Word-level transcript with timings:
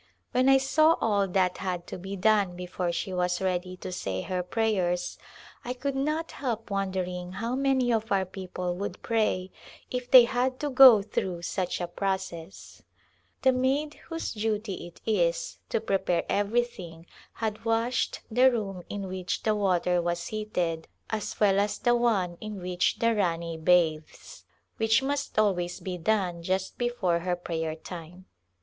When 0.31 0.49
I 0.49 0.57
saw 0.57 0.97
all 0.99 1.27
that 1.27 1.59
had 1.59 1.85
to 1.85 1.99
be 1.99 2.15
done 2.15 2.55
before 2.55 2.91
she 2.91 3.13
was 3.13 3.39
ready 3.39 3.77
to 3.77 3.91
say 3.91 4.21
her 4.21 4.41
prayers 4.41 5.19
I 5.63 5.73
could 5.73 5.95
not 5.95 6.31
help 6.31 6.71
wondering 6.71 7.33
how 7.33 7.53
many 7.55 7.93
of 7.93 8.11
our 8.11 8.25
people 8.25 8.75
would 8.77 9.03
pray 9.03 9.51
if 9.91 10.09
they 10.09 10.23
had 10.23 10.59
to 10.61 10.71
go 10.71 11.03
through 11.03 11.43
such 11.43 11.79
a 11.79 11.85
process. 11.85 12.81
['73] 13.43 13.43
A 13.43 13.43
Glimpse 13.43 13.45
of 13.45 13.45
India 13.45 13.51
The 13.51 13.61
maid 13.85 13.93
whose 14.07 14.33
duty 14.33 14.87
it 14.87 15.01
is 15.05 15.59
to 15.69 15.79
prepare 15.79 16.23
everything 16.27 17.05
had 17.33 17.63
washed 17.63 18.21
the 18.31 18.49
room 18.51 18.81
in 18.89 19.07
which 19.07 19.43
the 19.43 19.53
water 19.53 20.01
was 20.01 20.25
heated 20.29 20.87
as 21.11 21.39
well 21.39 21.59
as 21.59 21.77
the 21.77 21.93
one 21.95 22.39
in 22.41 22.59
which 22.59 22.95
the 22.97 23.13
Rani 23.13 23.55
bathes— 23.55 24.45
which 24.77 25.03
must 25.03 25.37
always 25.37 25.79
be 25.79 25.99
done 25.99 26.41
just 26.41 26.79
before 26.79 27.19
her 27.19 27.35
prayer 27.35 27.75
time. 27.75 28.25